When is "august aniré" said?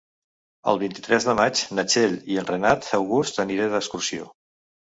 3.01-3.71